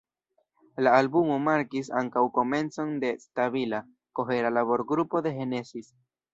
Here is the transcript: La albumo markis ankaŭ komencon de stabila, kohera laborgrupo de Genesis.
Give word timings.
La 0.85 0.93
albumo 1.01 1.35
markis 1.47 1.91
ankaŭ 2.01 2.23
komencon 2.39 2.97
de 3.05 3.13
stabila, 3.27 3.85
kohera 4.21 4.55
laborgrupo 4.59 5.27
de 5.29 5.39
Genesis. 5.41 5.97